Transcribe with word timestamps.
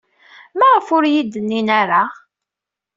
Maɣef 0.57 0.87
ur 0.95 1.03
iyi-d-nnin 1.05 1.67
ara? 1.81 2.03